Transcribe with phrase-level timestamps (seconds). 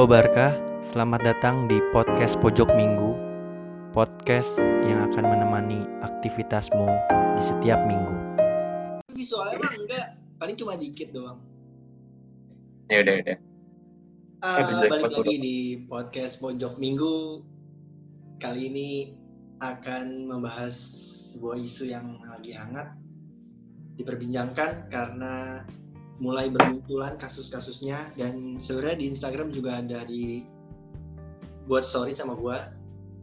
[0.00, 3.12] Gua Barkah, selamat datang di podcast Pojok Minggu.
[3.92, 6.88] Podcast yang akan menemani aktivitasmu
[7.36, 8.16] di setiap minggu.
[9.12, 10.06] Visualnya mah enggak,
[10.40, 11.44] paling cuma dikit doang.
[12.88, 13.38] Ya udah udah.
[14.40, 17.44] Uh, Eh, balik lagi di podcast Pojok Minggu.
[18.40, 19.12] Kali ini
[19.60, 20.80] akan membahas
[21.36, 22.88] sebuah isu yang lagi hangat
[24.00, 25.60] Diperbincangkan karena
[26.20, 28.14] mulai bermunculan kasus-kasusnya.
[28.14, 30.44] Dan sebenarnya di Instagram juga ada di
[31.66, 32.70] buat story sama gua.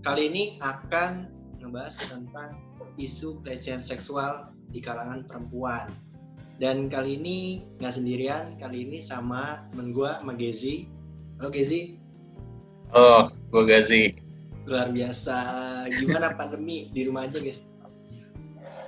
[0.01, 1.29] Kali ini akan
[1.61, 2.57] ngebahas tentang
[2.97, 5.93] isu pelecehan seksual di kalangan perempuan.
[6.57, 10.89] Dan kali ini nggak sendirian kali ini sama temen gue sama Gezi.
[11.37, 12.01] Halo Gezi.
[12.97, 14.03] Oh, gue Gazi.
[14.67, 15.35] luar biasa.
[15.95, 16.91] Gimana pandemi?
[16.91, 17.59] Di rumah aja guys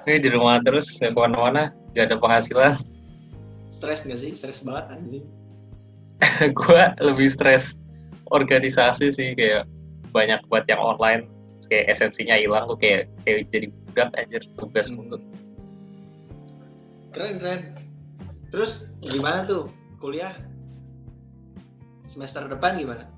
[0.04, 1.64] Ini di rumah terus, nggak ke mana-mana,
[1.94, 2.74] gak ada penghasilan.
[3.80, 5.26] Stres nggak sih stres banget anjing
[6.60, 7.80] gue lebih stres
[8.30, 9.64] organisasi sih, kayak
[10.12, 11.32] banyak buat yang online.
[11.68, 15.00] Kayak esensinya hilang, gue kayak, kayak jadi budak aja tugas Hmm.
[15.00, 15.18] mulu.
[17.10, 17.62] keren keren
[18.54, 20.30] terus gimana tuh kuliah
[22.06, 23.10] semester depan gimana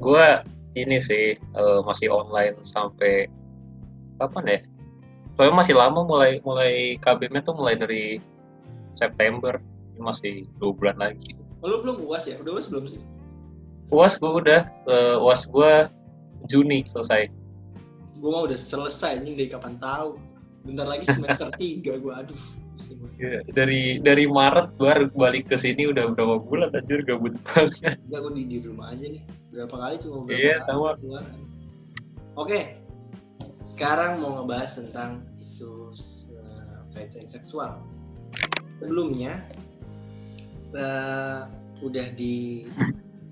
[0.00, 0.24] Gue
[0.76, 3.28] ini sih eh, masih online sampai
[4.16, 4.58] kapan ya?
[5.36, 8.20] Soalnya masih lama mulai mulai KBM tuh mulai dari
[8.96, 9.60] September,
[9.92, 11.36] ini masih dua bulan lagi.
[11.60, 13.00] oh, lu belum uas ya udah uas belum sih
[13.86, 15.72] UAS gue udah, eh, UAS gue
[16.46, 17.30] Juni selesai.
[18.16, 20.18] gue mah udah selesai ini dari kapan tahu
[20.64, 22.40] bentar lagi semester 3 gue aduh.
[23.16, 27.96] Iya, dari dari Maret baru balik ke sini udah berapa bulan anjir gabut banget.
[28.04, 29.22] Enggak, gue di, di rumah aja nih.
[29.48, 30.90] Berapa kali cuma berapa Iya, kali sama.
[31.00, 31.24] keluar.
[32.36, 32.60] Oke,
[33.72, 35.88] sekarang mau ngebahas tentang isu
[36.36, 37.80] uh, pelecehan seksual.
[38.76, 39.40] Sebelumnya,
[40.76, 41.48] uh,
[41.80, 42.68] udah di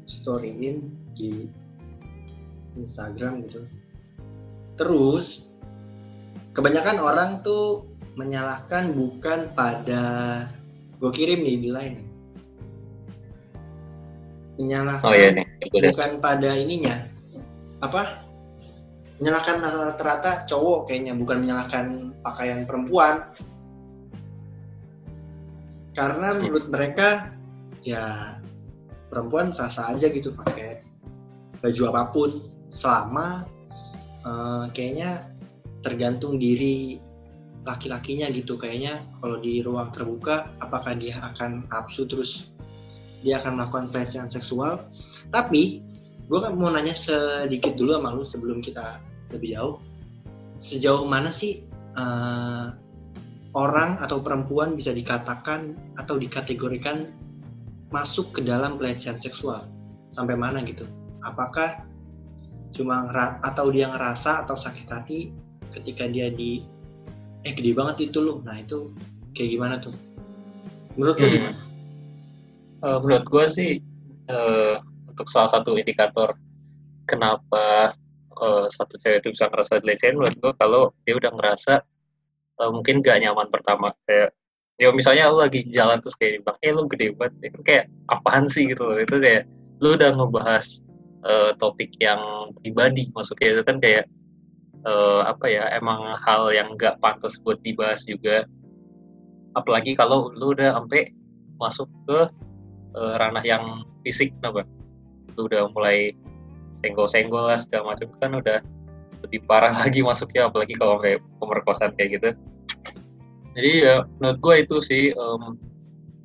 [0.09, 1.49] storyin di
[2.75, 3.69] Instagram gitu.
[4.81, 5.47] Terus,
[6.57, 10.03] kebanyakan orang tuh menyalahkan bukan pada
[11.03, 12.11] gue kirim nih di line nih.
[14.55, 15.47] menyalahkan Oh iya nih,
[15.91, 17.11] bukan pada ininya
[17.83, 18.23] apa
[19.19, 23.29] menyalahkan rata-rata cowok kayaknya bukan menyalahkan pakaian perempuan
[25.95, 27.31] karena menurut mereka
[27.87, 28.37] ya
[29.09, 30.83] perempuan sah-sah aja gitu pakai
[31.63, 32.31] baju apa pun.
[32.67, 33.47] Selama
[34.27, 35.31] eh, kayaknya
[35.87, 36.99] tergantung diri
[37.63, 38.59] laki-lakinya gitu.
[38.59, 42.51] Kayaknya kalau di ruang terbuka apakah dia akan nafsu terus
[43.23, 44.85] dia akan melakukan pelecehan seksual?
[45.31, 45.81] Tapi
[46.27, 48.99] gue kan mau nanya sedikit dulu sama lu sebelum kita
[49.31, 49.77] lebih jauh.
[50.59, 51.63] Sejauh mana sih
[51.95, 52.67] eh,
[53.55, 57.07] orang atau perempuan bisa dikatakan atau dikategorikan
[57.95, 59.71] masuk ke dalam pelecehan seksual.
[60.11, 60.91] Sampai mana gitu?
[61.23, 61.87] Apakah
[62.75, 63.07] cuma
[63.47, 65.31] atau dia ngerasa atau sakit hati
[65.71, 66.67] ketika dia di
[67.47, 68.91] eh gede banget itu lu nah itu
[69.39, 69.95] kayak gimana tuh?
[70.99, 71.31] Menurut Hmm.
[71.31, 71.59] gimana?
[72.85, 73.71] Eh, menurut gue sih
[74.29, 74.77] eh,
[75.07, 76.35] untuk salah satu indikator
[77.07, 77.95] kenapa
[78.35, 81.81] eh, satu cewek itu bisa ngerasa dilecehin menurut gue kalau dia udah ngerasa
[82.61, 84.35] eh, mungkin gak nyaman pertama kayak
[84.75, 87.85] ya misalnya lu lagi jalan terus kayak bilang eh lu gede banget ya kan kayak
[88.11, 88.67] apaan sih?
[88.71, 88.99] gitu loh.
[88.99, 89.47] Itu kayak
[89.83, 90.65] lu udah ngebahas
[91.25, 92.21] eh, topik yang
[92.61, 94.05] pribadi maksudnya itu kan kayak
[94.85, 98.47] eh, apa ya emang hal yang gak pantas buat dibahas juga.
[99.55, 101.15] Apalagi kalau lu udah sampai
[101.63, 102.19] masuk ke
[102.99, 104.67] eh, ranah yang fisik kenapa?
[105.39, 106.15] Lu udah mulai
[106.85, 108.59] senggol-senggol lah segala macam kan udah
[109.25, 112.31] lebih parah lagi masuknya apalagi kalau kayak pemerkosaan kayak gitu.
[113.55, 115.43] Jadi ya menurut gue itu sih em,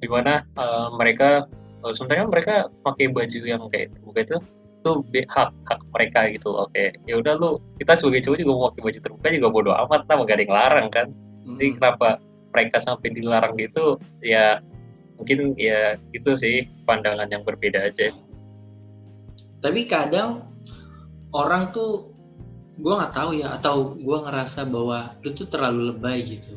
[0.02, 1.46] di mana eh, mereka
[1.86, 4.38] eh, sebenarnya mereka pakai baju yang kayak terbuka itu
[4.80, 6.68] itu be- hak hak mereka gitu loh.
[6.72, 10.02] Kayak ya udah lu kita sebagai cowok juga mau pakai baju terbuka juga bodo amat
[10.08, 11.08] lah gak ada yang larang kan.
[11.60, 11.76] Jadi Hmm.
[11.78, 12.08] kenapa
[12.50, 14.58] mereka sampai dilarang gitu ya
[15.22, 18.10] mungkin ya itu sih pandangan yang berbeda aja.
[19.60, 20.48] Tapi kadang
[21.36, 22.16] orang tuh
[22.80, 26.56] gue nggak tahu ya atau gue ngerasa bahwa lu tuh terlalu lebay gitu.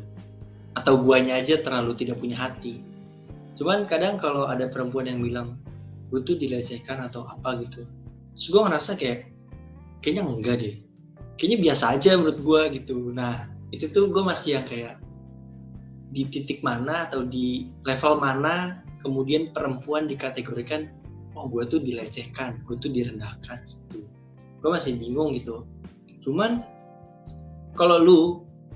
[0.79, 2.79] Atau guanya aja terlalu tidak punya hati.
[3.59, 5.59] Cuman kadang kalau ada perempuan yang bilang
[6.15, 7.89] lu tuh dilecehkan atau apa gitu
[8.33, 9.29] terus gue ngerasa kayak
[10.01, 10.75] kayaknya enggak deh.
[11.37, 12.97] Kayaknya biasa aja menurut gue gitu.
[13.13, 14.95] Nah itu tuh gue masih yang kayak
[16.13, 20.93] di titik mana atau di level mana kemudian perempuan dikategorikan
[21.33, 24.07] oh gue tuh dilecehkan gue tuh direndahkan gitu.
[24.63, 25.67] Gue masih bingung gitu
[26.23, 26.63] cuman
[27.75, 28.21] kalau lu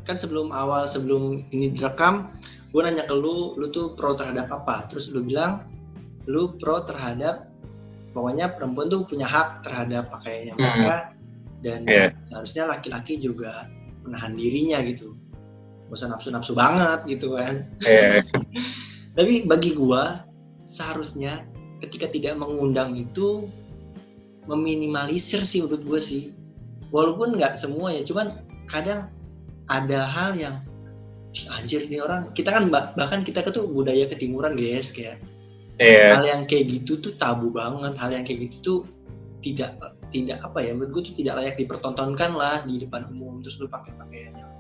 [0.07, 2.31] kan sebelum awal sebelum ini direkam
[2.71, 5.67] gue nanya ke lu lu tuh pro terhadap apa terus lu bilang
[6.27, 7.51] lu pro terhadap
[8.15, 10.63] pokoknya perempuan tuh punya hak terhadap pakaiannya Hmm.
[10.63, 10.97] mereka
[11.65, 12.07] dan Iya.
[12.31, 13.67] seharusnya laki-laki juga
[14.07, 15.15] menahan dirinya gitu
[15.87, 18.23] Gak usah nafsu-nafsu banget gitu kan Iya.
[19.19, 20.27] tapi bagi gua
[20.71, 21.47] seharusnya
[21.81, 23.47] ketika tidak mengundang itu
[24.47, 26.31] meminimalisir sih menurut gua sih
[26.97, 28.41] walaupun nggak semua ya cuman
[28.73, 29.13] kadang
[29.69, 30.65] ada hal yang
[31.37, 35.21] "Ih, anjir ini orang kita kan bah- bahkan kita tuh budaya ketimuran guys kayak
[35.77, 36.17] Iya.
[36.17, 38.79] hal yang kayak gitu tuh tabu banget hal yang kayak gitu tuh
[39.45, 39.77] tidak
[40.09, 43.69] tidak apa ya menurut gue tuh tidak layak dipertontonkan lah di depan umum terus lu
[43.69, 44.51] pakai pakaian yang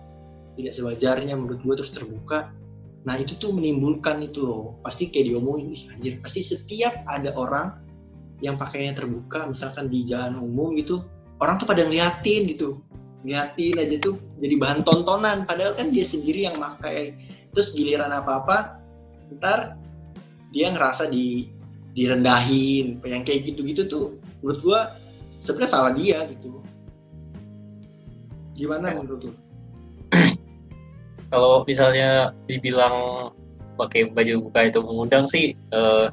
[0.60, 2.52] tidak sewajarnya menurut gue terus terbuka
[3.08, 7.80] nah itu tuh menimbulkan itu loh pasti kayak diomongin "Ih, anjir pasti setiap ada orang
[8.44, 11.00] yang pakaiannya terbuka misalkan di jalan umum gitu
[11.40, 12.80] orang tuh pada ngeliatin gitu
[13.24, 17.16] ngeliatin aja tuh jadi bahan tontonan padahal kan dia sendiri yang pakai
[17.52, 18.56] terus giliran apa apa
[19.40, 19.74] ntar
[20.54, 21.50] dia ngerasa di
[21.96, 24.06] direndahin yang kayak gitu-gitu tuh
[24.44, 24.80] menurut gua
[25.26, 26.56] sebenarnya salah dia gitu
[28.56, 29.32] gimana menurut lu?
[31.32, 33.28] Kalau misalnya dibilang
[33.76, 36.06] pakai baju buka itu mengundang sih eh,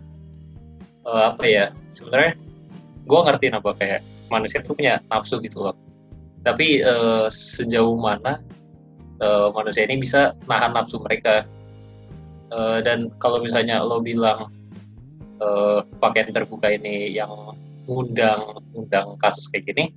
[1.08, 1.66] eh, apa ya?
[1.96, 2.36] Sebenarnya
[3.08, 4.02] gue ngerti apa kayak
[4.34, 5.78] manusia tuh punya nafsu gitu loh.
[6.42, 8.42] Tapi eh, sejauh mana
[9.22, 11.46] eh, manusia ini bisa nahan nafsu mereka?
[12.50, 14.50] Eh, dan kalau misalnya lo bilang
[15.38, 17.32] eh, pakaian terbuka ini yang
[17.86, 19.94] undang undang kasus kayak gini,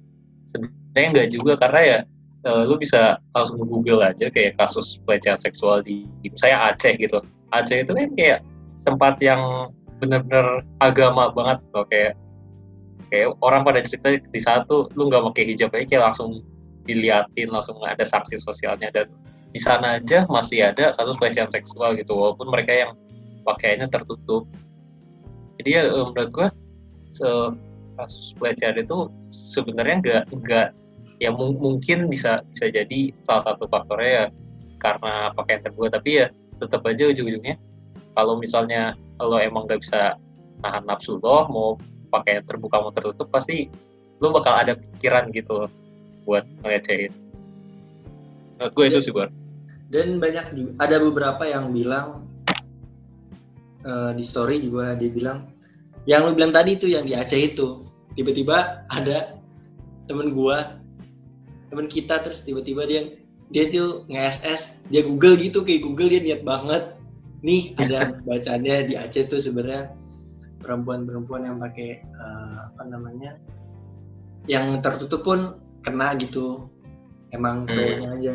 [0.51, 1.99] sebenarnya enggak juga karena ya
[2.47, 7.19] eh, lu bisa langsung Google aja kayak kasus pelecehan seksual di misalnya Aceh gitu.
[7.53, 8.41] Aceh itu kan kayak
[8.87, 12.13] tempat yang bener-bener agama banget loh kayak
[13.11, 16.43] kayak orang pada cerita di satu lu nggak pakai hijab aja kayak langsung
[16.87, 18.91] diliatin langsung ada sanksi sosialnya.
[18.95, 19.11] Dan
[19.51, 22.93] di sana aja masih ada kasus pelecehan seksual gitu walaupun mereka yang
[23.47, 24.47] pakaiannya tertutup.
[25.63, 26.49] Jadi ya eh, menurut gua
[27.15, 27.55] se-
[27.97, 30.69] kasus pelecehan itu sebenarnya nggak nggak
[31.17, 34.25] ya mung- mungkin bisa bisa jadi salah satu faktornya ya
[34.83, 35.97] karena pakaian terbuka.
[35.97, 36.27] Tapi ya
[36.61, 37.57] tetap aja ujung-ujungnya
[38.17, 40.17] kalau misalnya lo emang nggak bisa
[40.61, 41.71] nahan nafsu lo mau
[42.17, 43.69] pakaian terbuka mau tertutup pasti
[44.17, 45.69] lo bakal ada pikiran gitu
[46.25, 47.13] buat ngelecehin.
[48.57, 49.29] Menurut gue itu sih buat
[49.87, 52.27] dan banyak juga ada beberapa yang bilang
[53.87, 55.47] eh, di story juga dia bilang
[56.07, 59.39] yang lu bilang tadi itu yang di Aceh itu tiba-tiba ada
[60.07, 60.79] temen gua
[61.71, 63.03] temen kita terus tiba-tiba dia
[63.51, 66.83] dia tuh nge-SS dia Google gitu kayak Google dia niat banget.
[67.43, 69.95] Nih ada bacaannya di Aceh tuh sebenarnya
[70.61, 73.37] perempuan-perempuan yang pakai eh, apa namanya
[74.47, 76.67] yang tertutup pun kena gitu
[77.31, 77.75] emang Hmm.
[77.75, 78.35] cowoknya aja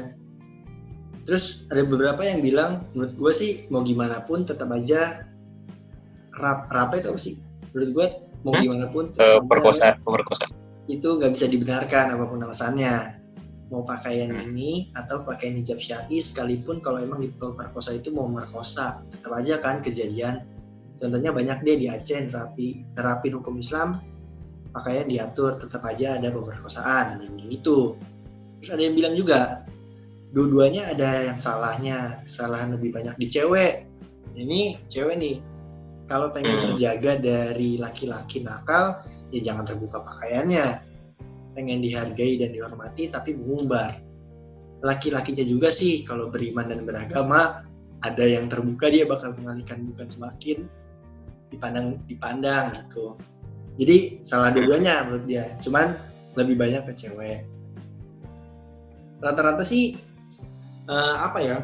[1.23, 5.23] terus ada beberapa yang bilang menurut gue sih mau gimana pun tetap aja
[6.35, 7.35] rap rap itu apa sih
[7.71, 8.07] menurut gue
[8.41, 8.63] mau Hmm?
[8.65, 10.51] gimana pun Eh, perkosaan pemerkosaan
[10.89, 13.21] itu nggak bisa dibenarkan apa pun alasannya
[13.69, 14.51] mau pakaian Hmm.
[14.51, 19.79] ini atau pakaian hijab syari sekalipun kalau emang diperkosa itu mau merkosa tetap aja kan
[19.79, 20.44] kejadian
[21.01, 24.00] contohnya banyak deh di Aceh nerapi nerapin hukum Islam
[24.71, 28.00] pakaian diatur tetap aja ada pemerkosaan ada yang gitu.
[28.62, 29.39] Terus ada yang bilang juga
[30.31, 33.89] dua-duanya ada yang salahnya kesalahan lebih banyak di cewek.
[34.31, 35.36] Ini cewek nih
[36.08, 36.63] kalau pengen Hmm.
[36.72, 39.03] terjaga dari laki-laki nakal
[39.36, 40.88] ya jangan terbuka pakaiannya.
[41.51, 44.00] Pengen dihargai dan dihormati tapi mengumbar.
[44.81, 47.67] Laki-lakinya juga sih kalau beriman dan beragama
[48.01, 50.65] ada yang terbuka dia bakal mengalihkan bukan semakin
[51.51, 53.20] dipandang dipandang gitu.
[53.77, 55.51] Jadi salah dua-duanya menurut dia.
[55.60, 56.00] Cuman
[56.39, 57.43] lebih banyak ke cewek.
[59.22, 60.00] Rata-rata sih
[60.89, 61.58] eh, apa ya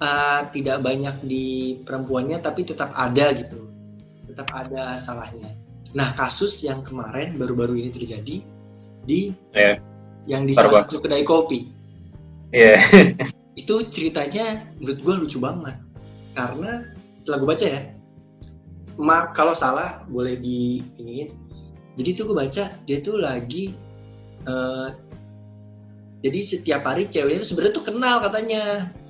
[0.00, 3.68] eh, tidak banyak di perempuannya tapi tetap ada gitu.
[4.30, 5.58] Tetap ada salahnya.
[5.92, 8.36] Nah kasus yang kemarin baru-baru ini terjadi
[9.04, 9.82] di Iya.
[10.28, 11.66] yang di salah satu kedai kopi.
[12.54, 12.78] Iya.
[13.60, 15.76] itu ceritanya menurut gue lucu banget.
[16.38, 16.86] Karena
[17.20, 17.80] setelah gue baca ya.
[19.00, 21.32] Ma kalau salah boleh di ini.
[21.96, 23.76] Jadi tuh gue baca dia tuh lagi
[24.48, 24.88] eh,
[26.20, 28.62] jadi setiap hari ceweknya tuh sebenarnya tuh kenal katanya.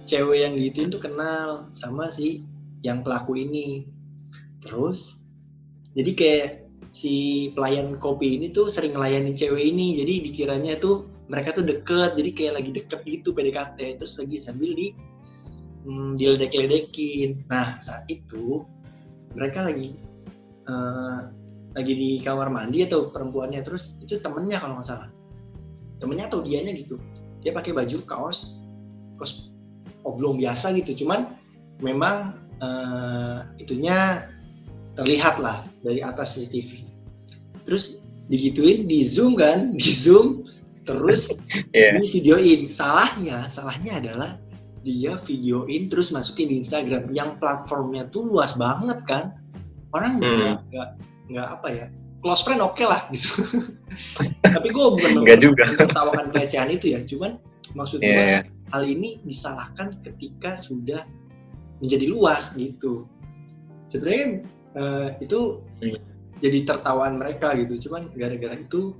[0.09, 2.43] Cewek yang gituin tuh kenal sama si
[2.83, 3.87] yang pelaku ini.
[4.62, 5.23] Terus
[5.95, 6.49] jadi kayak
[6.90, 9.99] si pelayan kopi ini tuh sering ngelayanin cewek ini.
[10.02, 14.75] Jadi dikiranya tuh mereka tuh deket jadi kayak lagi deket gitu PDKT terus lagi sambil
[14.75, 14.90] di
[15.85, 17.47] hmm, diledek-ledekin.
[17.49, 18.65] Nah saat itu
[19.37, 19.97] mereka lagi
[20.69, 21.19] eh,
[21.71, 23.61] lagi di kamar mandi atau perempuannya.
[23.63, 25.09] Terus itu temennya kalau nggak salah.
[26.01, 26.97] Temennya atau dianya gitu.
[27.41, 28.61] Dia pakai baju kaos
[29.21, 29.53] kaos
[30.05, 31.05] oblong biasa gitu.
[31.05, 31.37] Cuman
[31.81, 34.29] memang eh, itunya
[34.99, 36.91] terlihat lah dari atas CCTV
[37.65, 40.43] terus digituin di zoom kan di zoom
[40.83, 41.31] terus
[41.77, 42.03] Iya.
[42.03, 42.61] di videoin.
[42.67, 44.31] Salahnya salahnya adalah
[44.81, 49.37] dia videoin terus masukin di Instagram yang platformnya tuh luas banget kan
[49.93, 50.23] orang Hmm.
[50.23, 50.89] nggak nggak
[51.31, 51.87] nggak apa ya
[52.21, 53.45] close friend oke lah gitu
[54.55, 55.65] tapi gue bukan Nggak juga.
[55.71, 57.37] menertawakan pelecehan itu ya cuman
[57.73, 58.45] maksud gue Iya.
[58.71, 61.05] hal ini disalahkan ketika sudah
[61.81, 63.05] menjadi luas gitu
[63.89, 64.45] sebenarnya
[64.75, 65.97] eh, itu Hmm.
[66.41, 68.97] jadi tertawaan mereka gitu cuman gara-gara itu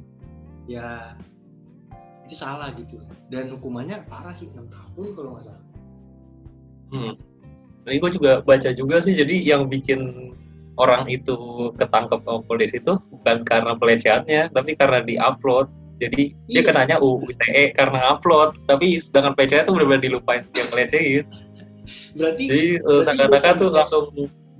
[0.67, 1.17] ya
[2.25, 5.65] itu salah gitu dan hukumannya parah sih 6 tahun kalau nggak salah
[6.91, 7.15] Hmm.
[7.89, 10.31] Ini gue juga baca juga sih, jadi yang bikin
[10.79, 11.37] orang itu
[11.77, 15.67] ketangkep sama polisi itu bukan karena pelecehannya, tapi karena di-upload.
[16.01, 16.69] Jadi dia Iya.
[16.73, 21.25] kenanya UU ITE karena upload, tapi sedangkan pelecehan itu benar-benar dilupain yang pelecehin.
[22.15, 24.05] berarti Jadi eh, Berarti seakan-akan tuh langsung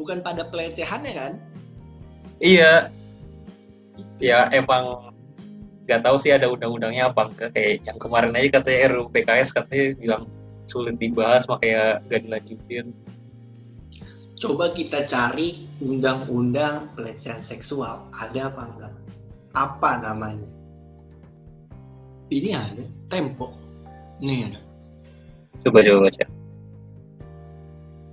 [0.01, 1.33] bukan pada pelecehannya kan
[2.41, 2.89] iya,
[4.17, 5.13] ya emang
[5.85, 9.87] nggak tahu sih ada undang-undangnya apa enggak kayak yang kemarin aja katanya RUU PKS katanya
[10.01, 10.23] bilang
[10.71, 12.95] sulit dibahas makanya gak dilanjutin.
[14.41, 18.09] coba kita cari undang-undang pelecehan seksual.
[18.17, 18.93] Ada apa enggak?
[19.53, 20.49] Apa namanya?
[22.33, 23.53] Ini ada tempo.
[24.25, 24.61] Nih ada.
[25.67, 26.25] Coba coba baca.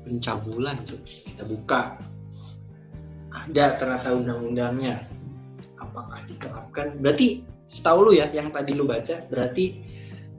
[0.08, 2.00] pencabulan tuh kita buka.
[3.32, 5.04] Ada ternyata undang-undangnya.
[5.80, 6.96] Apakah diterapkan?
[7.04, 9.84] Berarti setahu lu ya yang tadi lu baca berarti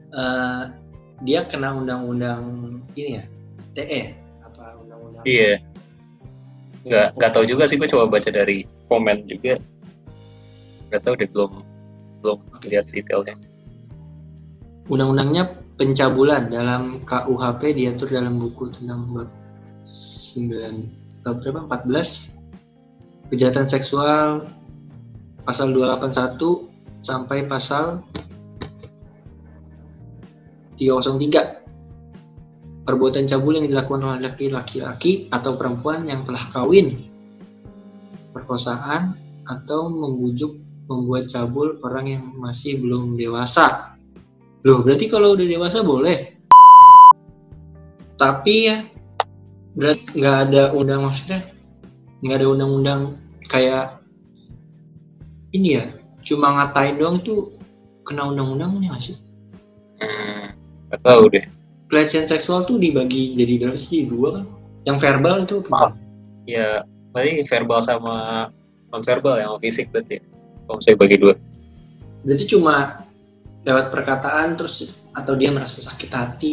[0.08, 0.64] eh,
[1.22, 2.42] dia kena undang-undang
[2.94, 3.24] ini ya?
[3.74, 5.22] TE apa undang-undang?
[5.26, 5.58] Iya.
[6.86, 9.58] Nggak nggak tahu juga sih gue coba baca dari komen juga.
[10.88, 11.52] Nggak tahu deh belum
[12.22, 13.34] belum lihat detailnya.
[14.88, 16.48] undang-undangnya pencabulan.
[16.48, 19.28] Dalam KUHP diatur dalam buku tentang bab
[19.84, 21.60] 9 bab berapa?
[21.84, 22.38] 14
[23.28, 24.48] kejahatan seksual
[25.44, 26.68] pasal 281
[27.04, 28.00] sampai pasal
[30.78, 37.04] 303 perbuatan cabul yang dilakukan oleh laki-laki atau perempuan yang telah kawin
[38.32, 40.54] perkosaan atau membujuk
[40.88, 43.98] membuat cabul orang yang masih belum dewasa
[44.66, 46.34] Loh, berarti kalau udah dewasa boleh.
[48.18, 48.82] Tapi ya,
[49.78, 51.46] berarti nggak ada undang maksudnya,
[52.26, 53.00] nggak ada undang-undang
[53.46, 54.02] kayak
[55.54, 55.86] ini ya,
[56.26, 57.54] cuma ngatain doang tuh
[58.02, 59.14] kena undang-undangnya sih?
[60.02, 60.47] Hmm,
[60.88, 61.44] nggak tahu deh.
[61.88, 64.04] Pelecehan seksual tuh dibagi jadi berapa sih?
[64.08, 64.44] Dua kan?
[64.84, 65.92] Yang verbal itu Maaf.
[66.48, 68.16] Ya, berarti verbal sama
[68.92, 70.20] non verbal yang fisik berarti.
[70.20, 70.22] ya.
[70.68, 71.34] Kalau saya bagi dua.
[72.26, 73.06] berarti cuma
[73.64, 76.52] lewat perkataan terus atau dia merasa sakit hati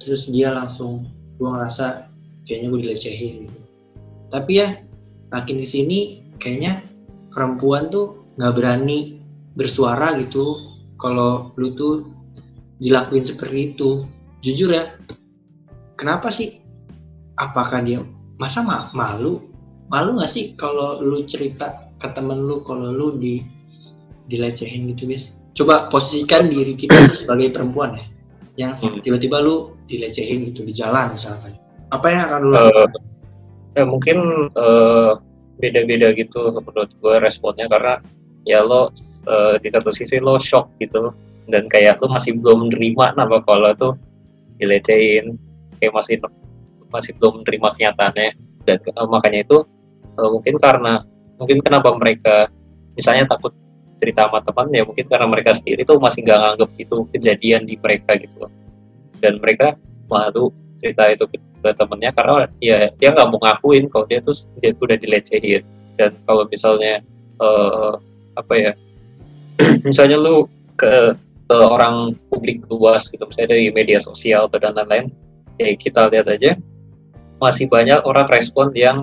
[0.00, 1.08] terus dia langsung
[1.40, 2.10] gua ngerasa
[2.44, 3.58] kayaknya gue dilecehin gitu
[4.30, 4.78] tapi ya
[5.30, 5.98] makin di sini
[6.42, 6.82] kayaknya
[7.30, 9.20] perempuan tuh nggak berani
[9.54, 10.56] bersuara gitu
[10.96, 12.06] kalau lu tuh
[12.80, 14.08] dilakuin seperti itu.
[14.40, 14.96] Jujur ya
[15.94, 16.64] kenapa sih?
[17.36, 18.00] Apakah dia
[18.36, 19.44] masa ma- malu?
[19.92, 23.44] Malu nggak sih kalau lu cerita ke temen lu kalau lu di
[24.26, 25.34] dilecehin gitu guys?
[25.52, 28.04] Coba posisikan diri kita sebagai perempuan ya
[28.58, 29.00] yang Hmm.
[29.00, 31.56] tiba-tiba lu dilecehin gitu di jalan misalkan.
[31.90, 32.90] Apa yang akan lu Eh, lakukan?
[33.76, 34.16] ya mungkin
[34.52, 35.10] eh,
[35.60, 38.00] beda-beda gitu menurut gue responnya karena
[38.44, 38.88] ya lo
[39.26, 41.10] eh, di satu sisi lo shock gitu
[41.50, 43.92] dan kayak lo masih belum menerima apa kalau tuh
[44.56, 45.36] dilecehin.
[45.82, 46.14] Kayak masih
[46.90, 48.30] masih belum menerima kenyataannya.
[48.64, 49.58] Dan eh, makanya itu
[50.16, 51.02] eh, mungkin karena
[51.40, 52.48] mungkin kenapa mereka
[52.94, 53.56] misalnya takut
[54.00, 57.74] cerita sama teman ya mungkin karena mereka sendiri tuh masih nggak nganggep itu kejadian di
[57.76, 58.52] mereka gitu loh.
[59.20, 59.76] Dan mereka
[60.08, 60.48] malu
[60.80, 64.72] cerita itu ke, ke temennya karena ya dia nggak mau ngakuin kalau dia tuh dia
[64.72, 65.62] tuh udah dilecehin.
[66.00, 67.04] Dan kalau misalnya
[67.40, 67.92] eh,
[68.36, 68.72] apa ya
[69.88, 70.48] misalnya lu
[70.80, 71.12] ke,
[71.50, 75.10] ke orang publik luas gitu misalnya dari media sosial atau dan lain-lain.
[75.58, 76.54] Ya kita lihat aja.
[77.42, 79.02] Masih banyak orang respon yang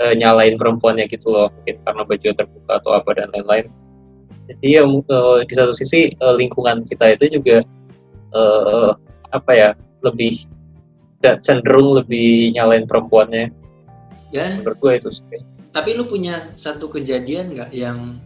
[0.00, 3.68] eh, nyalain perempuannya gitu loh mungkin karena baju terbuka atau apa dan lain-lain.
[4.48, 7.60] Jadi ya eh, di satu sisi eh, lingkungan kita itu juga
[8.32, 8.90] eh,
[9.36, 9.68] apa ya
[10.00, 10.48] lebih
[11.44, 13.52] cenderung lebih nyalain perempuannya.
[14.32, 15.44] Dan menurut gue itu sih.
[15.76, 18.16] Tapi lu punya satu kejadian nggak yang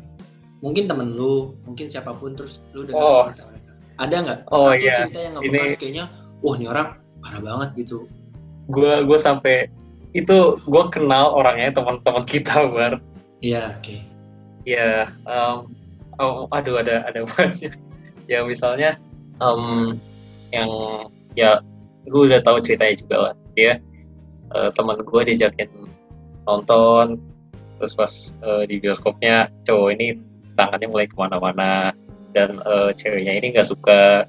[0.62, 3.25] mungkin temen lu mungkin siapa pun terus lu dengar Oh.
[3.28, 3.55] cerita
[3.96, 4.40] ada nggak?
[4.52, 5.08] Oh, iya.
[5.08, 6.04] cerita yang nggak Ini- kayaknya
[6.44, 6.88] wah ini orang
[7.24, 8.06] parah banget gitu.
[8.68, 9.70] Gue gue sampai
[10.16, 13.00] itu gue kenal orangnya teman-teman kita bar.
[13.40, 13.96] Iya oke.
[14.66, 15.56] Ya em,
[16.20, 17.72] oh, aduh ada ada banyak.
[18.26, 19.00] Ya misalnya
[19.40, 19.96] em,
[20.52, 20.70] yang
[21.36, 21.60] ya
[22.06, 23.34] gue udah tahu ceritanya juga lah.
[23.56, 23.80] Dia
[24.54, 25.68] eh, teman gue diajakin
[26.46, 27.18] nonton
[27.76, 30.16] terus pas uh, di bioskopnya cowok ini
[30.56, 31.92] tangannya mulai ke mana-mana
[32.36, 34.28] dan uh, ceweknya ini nggak suka.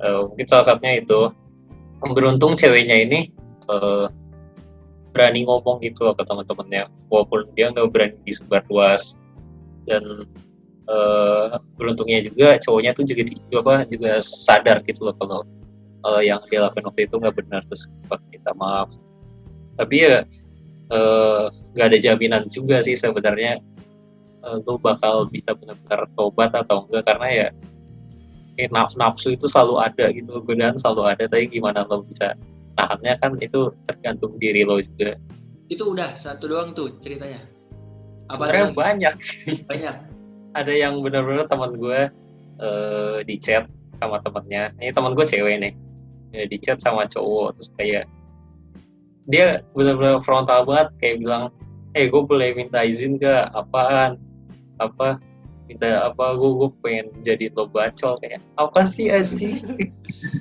[0.00, 1.28] Uh, mungkin salah satunya itu.
[2.00, 3.28] Beruntung ceweknya ini
[3.68, 4.08] uh,
[5.12, 6.88] berani ngomong gitu loh ke teman-temannya.
[7.12, 9.20] Walaupun dia nggak berani disebar luas.
[9.84, 10.24] Dan
[10.88, 13.28] uh, beruntungnya juga cowoknya tuh juga
[13.60, 15.44] apa juga sadar gitu loh kalau
[16.08, 17.60] uh, yang dia lakukan waktu itu nggak benar.
[17.68, 17.84] Terus
[18.32, 18.96] minta maaf.
[19.76, 20.24] Tapi ya
[21.76, 23.60] nggak uh, ada jaminan juga sih sebenarnya
[24.48, 27.48] uh, lu bakal bisa benar-benar tobat atau enggak karena ya
[28.58, 32.34] eh, nafsu itu selalu ada gitu godaan selalu ada tapi gimana lo bisa
[32.78, 35.18] nahannya kan itu tergantung diri lo juga.
[35.68, 37.42] Itu udah satu doang tuh ceritanya.
[38.30, 39.62] Apa sebenarnya banyak sih.
[39.66, 39.94] Banyak.
[40.56, 42.00] Ada yang benar-benar teman gue
[42.62, 43.66] uh, di chat
[43.98, 44.72] sama temennya.
[44.78, 45.74] Ini teman gue cewek nih.
[46.32, 48.04] Ya, di chat sama cowok terus kayak
[49.28, 51.44] dia benar-benar frontal banget kayak bilang
[51.96, 54.20] eh hey, gue boleh minta izin gak apaan
[54.78, 55.22] apa
[55.68, 59.92] minta apa gue gue pengen jadi lo bacol kayak apa sih anjing?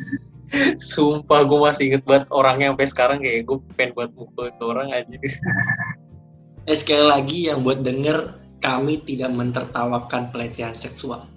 [0.79, 4.95] Sumpah gue masih inget banget orangnya sampai sekarang kayak gue pengen buat mukul itu orang
[4.95, 5.19] aja
[6.71, 11.29] eh sekali lagi yang buat denger kami tidak mentertawakan pelecehan seksual.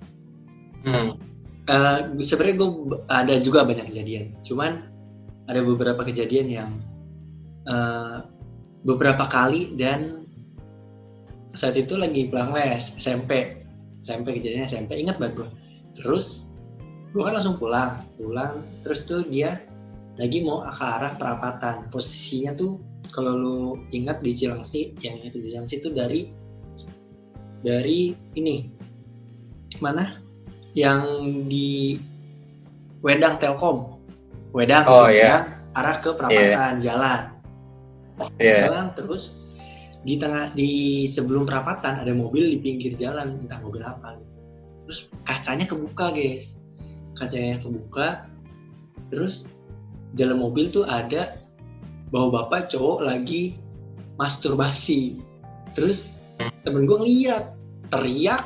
[0.80, 1.20] Hmm.
[1.68, 2.70] uh, sebenarnya gue
[3.12, 4.32] ada juga banyak kejadian.
[4.40, 4.88] Cuman
[5.44, 6.70] ada beberapa kejadian yang
[7.68, 8.24] uh,
[8.86, 10.24] beberapa kali dan
[11.54, 13.58] saat itu lagi pulang les SMP
[14.06, 15.48] SMP kejadiannya SMP ingat banget gue
[15.98, 16.50] terus
[17.10, 18.62] gue kan langsung pulang pulang.
[18.86, 19.58] Terus tuh dia
[20.18, 21.90] lagi mau ke arah perapatan.
[21.90, 22.78] Posisinya tuh
[23.10, 23.58] kalau lu
[23.90, 26.30] ingat di Cilengsi yang itu di Cilengsi itu dari
[27.66, 28.56] dari ini
[29.82, 30.18] mana?
[30.78, 31.02] Yang
[31.50, 31.98] di
[33.02, 33.98] Wedang Telkom.
[34.54, 35.46] Wedang oh, yeah.
[35.74, 36.82] arah ke perapatan yeah.
[36.82, 37.20] jalan.
[38.36, 38.68] Yeah.
[38.68, 39.39] jalan terus
[40.00, 44.32] di tengah di sebelum perapatan ada mobil di pinggir jalan entah mobil apa gitu.
[44.88, 46.56] terus kacanya kebuka guys.
[47.14, 48.24] Kacanya kebuka
[49.12, 49.44] terus
[50.16, 51.36] dalam mobil tuh ada
[52.10, 53.60] bawa bapak cowok lagi
[54.16, 55.20] masturbasi.
[55.76, 56.18] Terus
[56.64, 57.54] temen gue ngeliat
[57.92, 58.42] teriak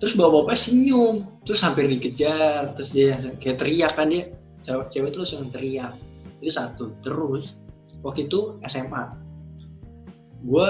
[0.00, 1.28] terus bawa bapak senyum.
[1.44, 4.32] Terus hampir dikejar terus dia kayak teriak kan dia.
[4.64, 5.92] Cewek cewek itu langsung teriak.
[6.40, 6.84] Itu satu.
[7.04, 7.54] Terus
[8.00, 9.25] waktu itu SMA
[10.46, 10.68] gue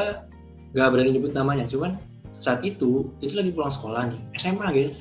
[0.73, 2.01] gak berani nyebut namanya cuman
[2.33, 5.01] saat itu itu lagi pulang sekolah nih SMA guys.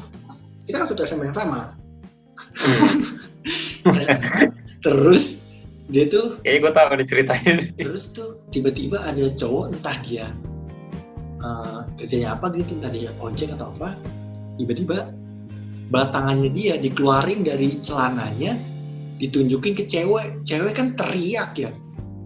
[0.65, 1.75] Kita kan satu SMA yang sama.
[4.85, 5.43] Terus
[5.85, 10.33] dia tuh kayaknya gue tahu diceritain terus tuh tiba-tiba ada cowok entah dia
[11.45, 13.93] uh, kerjanya apa gitu entah dia ojek atau apa
[14.57, 15.13] tiba-tiba
[15.93, 18.57] batangannya dia dikeluarin dari celananya
[19.21, 20.41] ditunjukin ke cewek.
[20.43, 21.69] Cewek kan teriak ya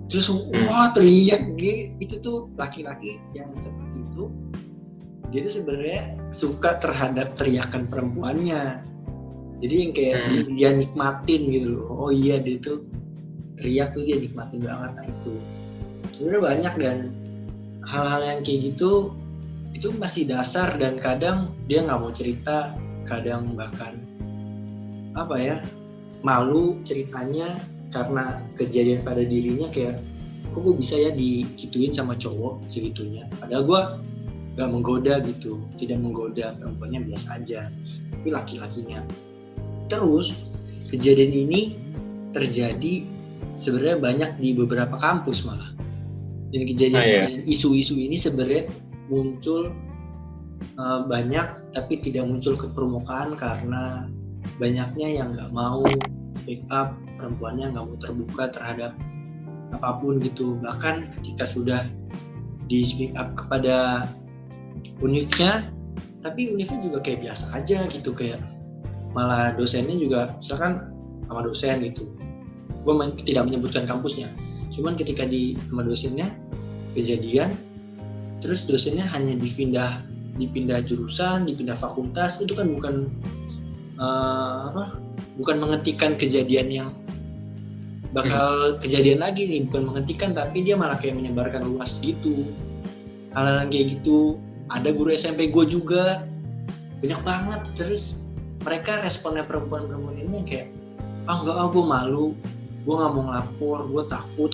[0.10, 0.68] terus hmm.
[0.68, 1.56] wah teriak.
[1.56, 4.28] Dia itu tuh laki-laki yang seperti itu
[5.30, 6.02] dia tuh sebenarnya
[6.34, 8.82] suka terhadap teriakan perempuannya.
[9.60, 10.58] Jadi yang kayak hmm.
[10.58, 12.10] dia nikmatin gitu loh.
[12.10, 12.90] Oh iya dia tuh
[13.62, 14.92] teriak tuh dia nikmatin banget.
[14.98, 15.34] Nah itu
[16.18, 16.98] sebenarnya banyak dan
[17.86, 19.14] hal-hal yang kayak gitu
[19.74, 22.74] itu masih dasar dan kadang dia nggak mau cerita
[23.06, 24.02] kadang bahkan
[25.14, 25.58] apa ya
[26.22, 27.58] malu ceritanya
[27.90, 30.02] karena kejadian pada dirinya kayak
[30.50, 33.82] kok gue bisa ya dikituin sama cowok segitunya padahal gue
[34.58, 37.70] gak menggoda gitu tidak menggoda perempuannya biasa aja
[38.14, 39.06] tapi laki-lakinya
[39.90, 40.32] Terus
[40.94, 41.62] kejadian ini
[42.32, 43.04] terjadi
[43.58, 45.74] sebenarnya banyak di beberapa kampus malah.
[46.54, 47.26] Dan kejadian ah, iya.
[47.46, 48.70] isu-isu ini sebenarnya
[49.10, 49.74] muncul
[50.78, 54.10] uh, banyak tapi tidak muncul ke permukaan karena
[54.58, 55.86] banyaknya yang nggak mau
[56.46, 58.96] pick up perempuannya nggak mau terbuka terhadap
[59.76, 60.56] apa pun gitu.
[60.64, 61.82] Bahkan ketika sudah
[62.72, 64.08] di speak up kepada
[65.04, 65.68] unitnya
[66.24, 68.40] tapi unitnya juga kayak biasa aja gitu kayak
[69.12, 70.96] malah dosennya juga misalkan
[71.28, 72.08] sama dosen gitu.
[72.88, 72.96] Gue
[73.28, 74.32] tidak menyebutkan kampusnya
[74.74, 76.30] cuman ketika di sama dosennya
[76.94, 77.54] kejadian
[78.40, 80.00] terus dosennya hanya dipindah
[80.40, 83.12] dipindah jurusan dipindah fakultas itu kan bukan
[84.00, 84.96] uh, apa
[85.36, 86.90] bukan menghentikan kejadian yang
[88.10, 88.80] bakal hmm.
[88.82, 92.50] kejadian lagi nih bukan menghentikan tapi dia malah kayak menyebarkan luas gitu.
[93.38, 94.42] Hal-hal kayak gitu.
[94.70, 96.26] Ada guru SMP gue juga.
[97.02, 97.62] Banyak banget.
[97.78, 98.26] Terus
[98.66, 100.68] mereka responnya perempuan-perempuan ini kayak
[101.30, 102.28] ah enggak ah gue malu.
[102.86, 103.78] Gue nggak mau ngelapor.
[103.94, 104.52] Gue takut.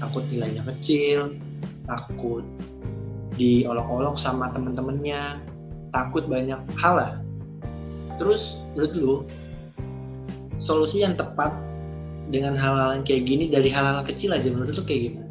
[0.00, 1.36] Takut nilainya kecil.
[1.84, 2.44] Takut
[3.36, 5.40] diolok-olok sama temen-temennya.
[5.92, 7.14] Takut banyak hal lah.
[8.16, 9.16] Terus menurut lu
[10.56, 11.52] solusi yang tepat
[12.30, 15.30] dengan hal-hal yang kayak gini dari hal-hal kecil aja menurut lu kayak gimana?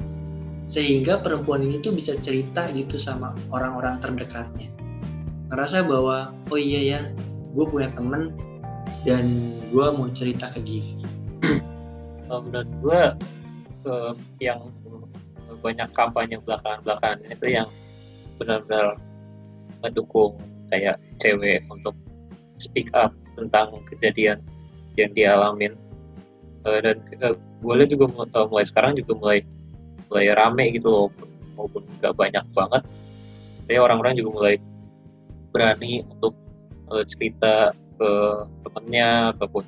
[0.65, 4.71] Sehingga perempuan ini tuh bisa cerita gitu sama orang-orang terdekatnya.
[5.53, 6.99] Ngerasa bahwa oh iya ya
[7.53, 8.33] gue punya temen
[9.05, 10.85] dan gue mau cerita ke dia.
[12.25, 13.01] Uh, menurut gue
[13.85, 14.57] uh, yang
[15.61, 17.69] banyak kampanye belakangan-belakangan itu yang
[18.41, 18.97] benar-benar
[19.85, 20.33] mendukung
[20.73, 21.93] kayak cewek untuk
[22.57, 24.41] speak up tentang kejadian
[24.97, 25.77] yang dialamin
[26.65, 29.39] uh, dan uh, gue lihat juga uh, mulai sekarang juga mulai
[30.09, 31.07] mulai rame gitu loh
[31.55, 32.83] maupun nggak banyak banget.
[33.65, 34.55] Tapi orang-orang juga mulai
[35.49, 36.33] berani untuk
[36.91, 38.11] uh, cerita ke
[38.67, 39.63] temennya ataupun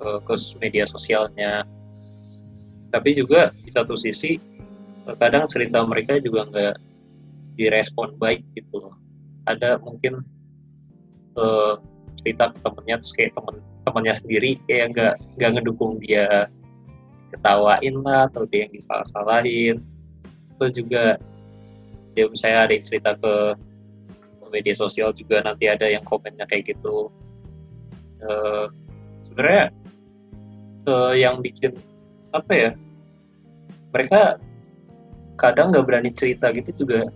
[0.00, 1.68] uh, ke media sosialnya.
[2.90, 4.38] Tapi juga di satu sisi
[5.20, 6.74] kadang cerita mereka juga nggak
[7.60, 8.94] direspon baik gitu loh.
[9.44, 10.24] Ada mungkin
[11.36, 11.76] uh,
[12.18, 16.48] cerita ke temennya terus kayak temen temennya sendiri kayak nggak nggak ngedukung dia
[17.34, 19.76] ketawain lah atau dia yang disalah-salahin.
[20.56, 21.04] Terus juga
[22.14, 23.34] dia misalnya ada yang cerita ke
[24.54, 27.10] media sosial juga nanti ada yang komennya kayak gitu.
[28.22, 28.70] Uh,
[29.28, 29.64] sebenarnya
[30.86, 31.74] uh, yang bikin
[32.32, 32.70] apa ya
[33.90, 34.38] mereka
[35.34, 37.10] kadang nggak berani cerita gitu juga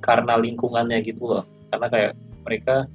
[0.00, 1.44] karena lingkungannya gitu loh.
[1.74, 2.12] Karena kayak
[2.46, 2.86] mereka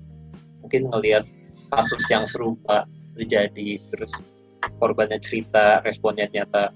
[0.64, 1.28] mungkin ngelihat
[1.72, 2.84] kasus yang serupa
[3.16, 4.12] terjadi terus
[4.78, 6.70] korbannya cerita responnya nyata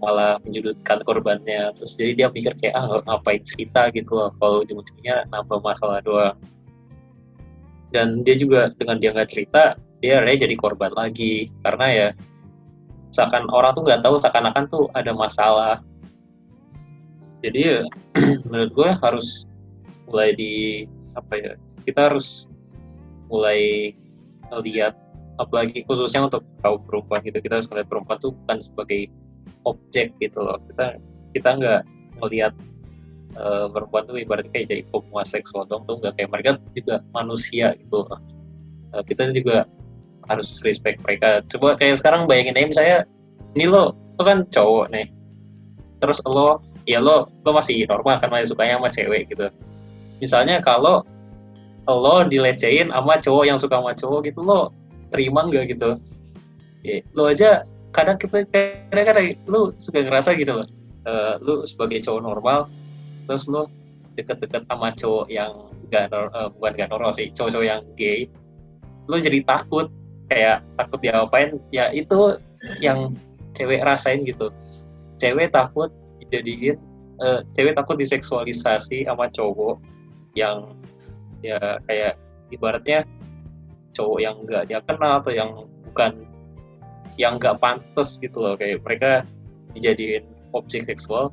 [0.00, 1.72] malah menjudutkan korbannya.
[1.76, 4.30] Terus jadi dia mikir kayak ah ngapain cerita gitu loh.
[4.36, 6.36] Kalau ujung-ujungnya nambah masalah doang.
[7.90, 11.48] Dan dia juga dengan dia nggak cerita dia akhirnya jadi korban lagi.
[11.64, 12.08] Karena ya
[13.10, 15.80] seakan orang tuh nggak tahu seakan-akan tuh ada masalah.
[17.40, 17.80] Jadi ya
[18.48, 19.48] menurut gue harus
[20.06, 20.84] mulai di
[21.16, 21.52] apa ya
[21.88, 22.46] kita harus
[23.26, 23.90] mulai
[24.62, 24.94] lihat
[25.36, 27.38] apalagi khususnya untuk kaum perempuan gitu.
[27.40, 29.00] Kita harus melihat perempuan tuh bukan sebagai
[29.68, 30.58] objek gitu loh.
[30.72, 30.96] Kita
[31.36, 31.80] kita nggak
[32.24, 32.52] melihat
[33.36, 36.16] uh, perempuan tuh ibaratnya kayak jadi pemuas seksual dong tuh nggak.
[36.16, 38.20] Kayak mereka juga manusia gitu loh.
[38.96, 39.68] Uh, kita juga
[40.26, 41.44] harus respect mereka.
[41.46, 42.98] Coba kayak sekarang bayangin aja misalnya
[43.54, 45.06] ini lo lo kan cowok nih.
[46.00, 49.46] Terus lo ya lo lo masih normal kan masih sukanya sama cewek gitu.
[50.18, 51.04] Misalnya kalau
[51.94, 54.74] lo dilecehin sama cowok yang suka sama cowok gitu lo
[55.14, 55.98] terima nggak gitu?
[56.82, 58.46] Ya, lo aja kadang kita
[58.90, 60.66] kadang-kadang lu suka ngerasa gitu loh
[61.08, 62.70] uh, lu sebagai cowok normal
[63.26, 63.66] terus lu
[64.14, 65.52] deket-deket sama cowok yang
[65.90, 68.30] gak uh, bukan gak normal sih cowok-cowok yang gay
[69.06, 69.90] lu jadi takut
[70.30, 72.38] kayak takut diapain ya itu
[72.82, 73.14] yang
[73.56, 74.52] cewek rasain gitu.
[75.16, 75.88] Cewek takut
[76.20, 76.76] dijadiin
[77.24, 79.80] uh, cewek takut diseksualisasi sama cowok
[80.36, 80.75] yang
[81.46, 82.18] ya kayak
[82.50, 83.06] ibaratnya
[83.94, 85.50] cowok yang nggak dia kenal atau yang
[85.90, 86.12] bukan
[87.16, 88.54] yang nggak pantas gitu loh.
[88.58, 89.10] Kayak mereka
[89.72, 91.32] dijadiin objek seksual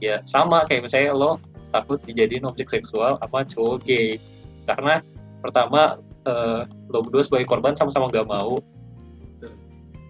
[0.00, 1.40] ya sama kayak misalnya lo
[1.72, 4.20] takut dijadiin objek seksual sama cowok gay.
[4.68, 5.00] Karena
[5.40, 8.60] pertama uh, lo berdua sebagai korban sama-sama nggak mau.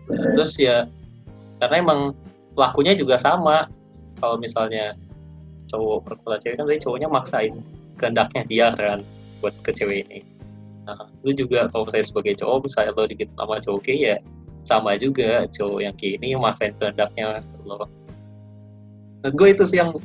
[0.07, 0.87] Terus ya
[1.63, 2.01] karena emang
[2.59, 3.71] pelakunya juga sama.
[4.17, 4.97] Kalau misalnya
[5.69, 7.55] cowok perkosa cewek kan cowoknya maksain
[7.99, 9.03] kehendaknya dia kan
[9.43, 10.37] buat ke cewek ini
[10.87, 14.17] Nah, lu juga kalau saya sebagai cowok, misalnya lo dikit sama cowok kayak ya
[14.63, 17.91] sama juga cowok yang kayak ini maksain kehendaknya lo.
[19.27, 19.99] Nah, gue itu sih yang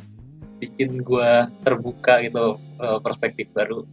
[0.57, 1.29] bikin gue
[1.61, 3.85] terbuka gitu eh, perspektif baru.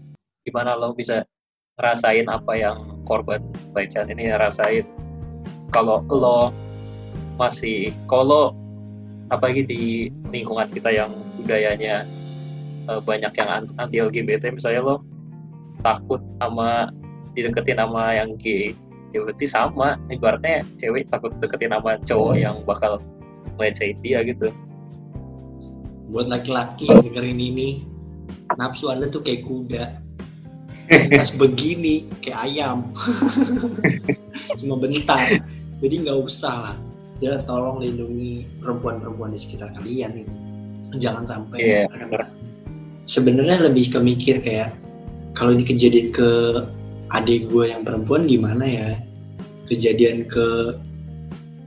[0.49, 1.29] Gimana lo bisa
[1.77, 3.45] ngerasain apa yang korban
[3.77, 4.89] pelecehan ini rasain.
[5.69, 6.49] Kalau lo
[7.37, 8.57] masih, kalau
[9.29, 12.09] apalagi di lingkungan kita yang budayanya
[12.89, 14.97] eh, banyak yang anti LGBT misalnya lo
[15.81, 16.91] takut sama
[17.33, 18.75] dideketin sama yang gay
[19.13, 19.97] ya berarti sama.
[20.13, 23.01] Ibaratnya cewek takut deketin sama cowok yang bakal
[23.57, 24.53] ngelecehin dia gitu.
[26.09, 27.69] Buat laki-laki yang dengerin ini
[28.57, 29.85] nafsu anda tuh kayak kuda.
[30.89, 32.89] Pas begini kayak ayam.
[34.61, 35.21] Cuma bentar.
[35.79, 36.77] Jadi nggak usah lah.
[37.19, 40.49] Jelas tolong lindungi perempuan-perempuan di sekitar kalian ini
[40.97, 42.25] jangan sampai yeah,
[43.05, 44.73] sebenarnya lebih kemikir kayak
[45.39, 46.31] kalau ini kejadian ke
[47.15, 48.91] adik gue yang perempuan gimana ya?
[49.71, 50.75] Kejadian ke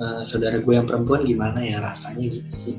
[0.03, 2.75] uh, saudara gue yang perempuan gimana ya rasanya gitu sih?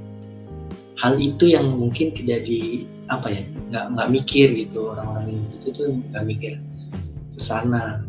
[1.00, 4.92] Hal itu yang mungkin tidak di apa ya nggak nggak mikir gitu.
[4.92, 6.52] Orang-orang gitu tuh nggak mikir
[7.33, 8.05] ke sana.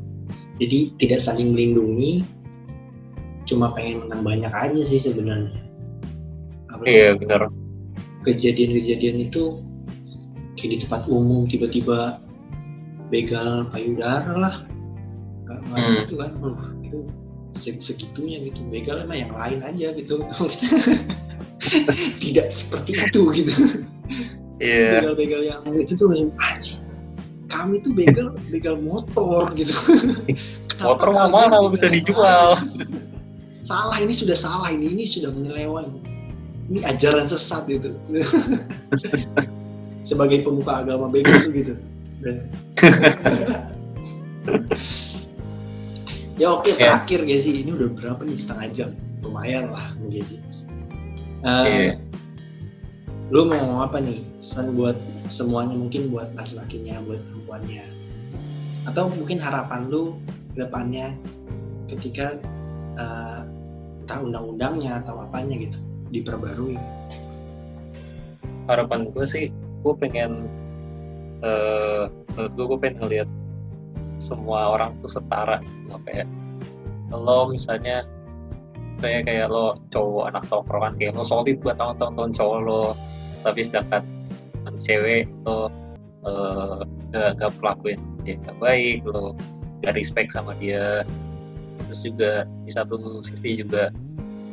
[0.60, 2.28] Jadi tidak saling melindungi
[3.48, 5.64] cuma pengen menang banyak aja sih sebenarnya.
[6.84, 7.48] Iya benar.
[8.24, 9.60] kejadian-kejadian itu
[10.56, 12.23] kayak di tempat umum tiba-tiba
[13.12, 14.56] begal payudara lah.
[15.44, 15.96] Nggak hmm.
[16.06, 16.32] gitu kan.
[16.40, 16.98] Uh, itu
[17.80, 18.60] segitunya gitu.
[18.70, 20.22] Begal emang yang lain aja gitu.
[22.24, 23.54] Tidak seperti itu gitu.
[24.64, 25.02] Iya.
[25.02, 26.08] begal-begal yang itu tuh
[26.40, 26.84] anjing
[27.54, 29.74] kami tuh begal begal motor gitu.
[30.82, 32.50] Motor kalian mana begal bisa yang dijual.
[33.64, 36.02] salah ini sudah salah ini ini sudah menyeleweng.
[36.74, 37.94] Ini ajaran sesat gitu.
[40.08, 41.78] Sebagai pemuka agama begal tuh gitu
[46.42, 46.98] ya oke Ya.
[47.00, 47.64] terakhir Gezi.
[47.64, 48.38] Ini udah berapa nih?
[48.40, 48.90] Setengah jam.
[49.24, 50.38] Lumayan lah Gezi.
[51.44, 51.94] Eh, Iya.
[53.32, 54.20] lu mau ngomong apa nih?
[54.40, 54.96] Pesan buat
[55.32, 57.84] semuanya mungkin buat laki-lakinya buat perempuannya.
[58.84, 60.20] Atau mungkin harapan lu
[60.56, 61.16] ke depannya
[61.88, 62.36] ketika
[63.00, 63.42] eh,
[64.04, 65.78] entah undang-undangnya atau apanya gitu
[66.12, 66.76] diperbarui.
[68.68, 69.52] Harapan gue sih
[69.84, 70.48] gue pengen
[71.44, 72.04] eh
[72.34, 73.30] menurut gue gue pengen ngeliat
[74.18, 76.00] semua orang tuh setara gitu.
[76.08, 76.28] kayak
[77.12, 78.08] lo misalnya
[79.04, 82.84] kayak kayak lo cowok anak tongkrongan kayak lo solid buat tahun-tahun cowok lo.
[83.44, 84.04] Tapi sedangkan
[84.80, 85.68] cewek lo
[86.24, 86.80] eh,
[87.12, 89.36] gak, gak pelakuin dia gak baik lo
[89.84, 91.04] gak respect sama dia.
[91.86, 92.32] Terus juga
[92.64, 92.96] di satu
[93.28, 93.92] sisi juga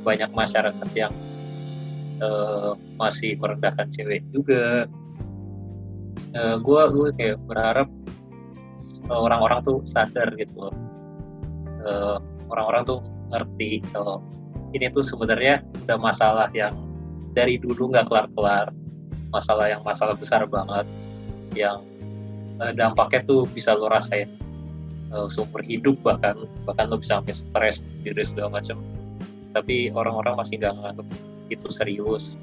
[0.02, 1.14] banyak masyarakat yang
[2.18, 4.90] eh, masih merendahkan cewek juga
[6.34, 7.88] gue gue kayak berharap
[9.10, 10.74] eh, orang-orang tuh sadar gitu loh.
[11.80, 12.16] Eh,
[12.50, 14.20] orang-orang tuh ngerti kalau
[14.74, 16.74] ini tuh sebenarnya udah masalah yang
[17.34, 18.74] dari dulu nggak kelar-kelar
[19.30, 20.86] masalah yang masalah besar banget
[21.54, 21.82] yang
[22.58, 24.28] eh, dampaknya tuh bisa lo rasain
[25.14, 28.78] eh, seumur hidup bahkan bahkan lo bisa sampai stres diri segala macam
[29.54, 31.06] tapi orang-orang masih nggak nganggap
[31.50, 32.38] itu serius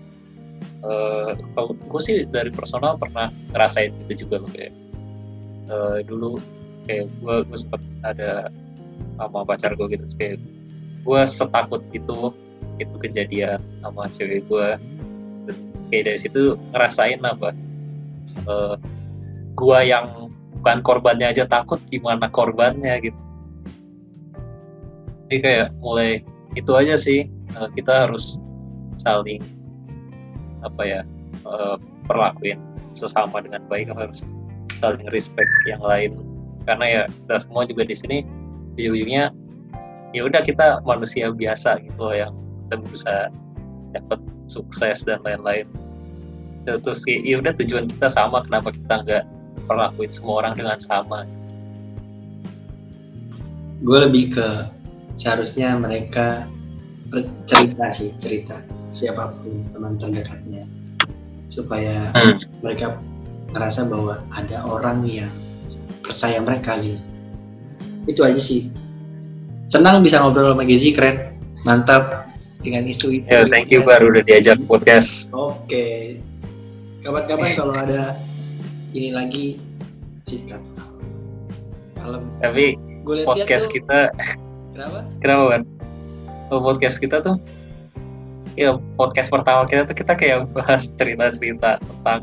[0.78, 4.74] Eh, kalau gue sih dari personal pernah ngerasain itu juga loh kayak
[5.74, 6.38] eh, dulu
[6.86, 8.54] kayak gue gue sempat ada
[9.18, 10.38] sama pacar gue gitu kayak
[11.02, 12.30] gue setakut itu
[12.78, 14.68] itu kejadian sama cewek gue
[15.50, 15.58] Dan
[15.90, 17.58] kayak dari situ ngerasain apa
[18.46, 18.76] eh
[19.58, 20.30] gue yang
[20.62, 23.18] bukan korbannya aja takut gimana korbannya gitu.
[25.26, 26.22] Jadi kayak mulai
[26.54, 28.38] itu aja sih eh, kita harus
[29.02, 29.42] saling
[30.64, 31.02] apa ya
[31.46, 31.76] eh,
[32.08, 32.60] perlakuin
[32.98, 34.26] sesama dengan baik harus
[34.80, 36.18] saling respect yang lain.
[36.68, 38.18] Karena ya kita semua juga di sini
[38.78, 39.34] ujung-ujungnya
[40.16, 42.34] ya udah kita manusia biasa gitu loh yang
[42.68, 43.24] kita berusaha
[43.96, 45.68] dapat sukses dan lain-lain.
[46.68, 49.24] Terus ya udah tujuan kita sama kenapa kita nggak
[49.72, 51.24] perlakuin semua orang dengan sama?
[53.84, 54.48] Gue lebih ke
[55.16, 56.44] seharusnya mereka
[57.48, 58.58] cerita sih cerita
[58.92, 60.68] siapa pun teman terdekatnya
[61.48, 62.38] supaya Hmm.
[62.60, 63.00] mereka
[63.56, 65.32] merasa bahwa ada orang yang
[66.04, 67.00] percaya mereka gitu.
[68.08, 68.72] Itu aja sih.
[69.68, 71.36] Senang bisa ngobrol sama Gizi keren.
[71.64, 72.28] Mantap
[72.64, 73.28] dengan isu-isu.
[73.28, 75.32] Ya thank you baru udah diajak podcast.
[75.32, 76.20] Oke.
[77.04, 78.16] Kapan-kapan kalau ada
[78.92, 79.60] ini lagi
[80.28, 80.60] sikat.
[81.96, 83.80] Kalau tapi gue podcast tuh.
[83.80, 84.00] kita
[84.76, 85.00] kenapa?
[85.24, 85.62] kenapa kan
[86.50, 87.36] podcast kita tuh
[88.58, 92.22] ya podcast pertama kita tuh kita kayak bahas cerita-cerita tentang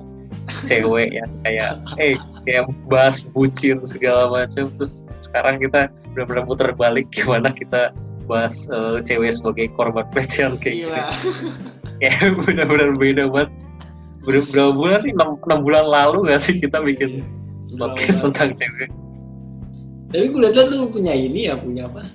[0.67, 4.67] cewek yang kayak eh kayak bahas bucin segala macam.
[4.77, 4.93] Terus
[5.25, 7.95] sekarang kita benar-benar putar balik gimana kita
[8.27, 11.05] bahas eh, cewek sebagai korban pelecehan kayak gitu iya
[12.01, 13.51] kayak benar-benar beda banget.
[14.25, 15.13] Ber- berapa bulan sih?
[15.13, 17.21] 6, bulan lalu gak sih kita bikin
[17.75, 17.77] Iya.
[17.77, 18.89] podcast tentang cewek?
[20.15, 22.07] Tapi gue lihat lu punya ini ya, punya apa?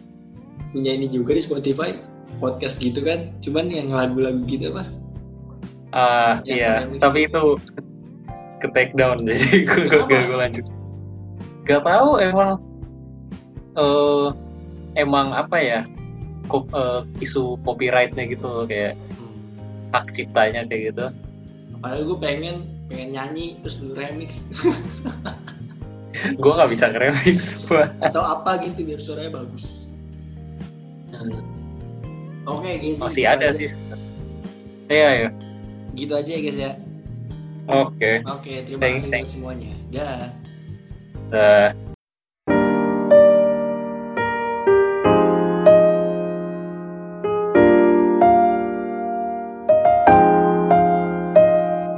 [0.70, 1.98] Punya ini juga di Spotify,
[2.38, 3.34] podcast gitu kan.
[3.42, 4.86] Cuman yang lagu-lagu gitu apa?
[5.90, 7.58] ah Yang iya tapi itu
[8.62, 10.28] ke take down jadi gue gak, Kenapa?
[10.30, 10.66] gue lanjut
[11.66, 12.50] gak tahu emang
[13.74, 14.28] eh
[14.98, 15.80] emang apa ya
[16.46, 18.94] ko- eh, isu copyrightnya gitu loh kayak
[19.96, 21.06] hak ciptanya kayak gitu
[21.80, 22.56] Padahal gue pengen
[22.92, 24.44] pengen nyanyi terus lu remix
[26.42, 27.64] gue nggak bisa ngeremix
[28.04, 29.79] atau apa gitu biar suaranya bagus.
[32.46, 32.98] Oke guys.
[32.98, 33.56] masih gitu ada aja.
[33.56, 33.68] sih
[34.88, 35.30] iya ya
[35.92, 36.72] Gitu aja ya guys ya.
[37.68, 39.74] oke Oke, terima Thank- kasih thank- buat semuanya.
[39.92, 40.22] Dah.
[41.30, 41.70] Dah.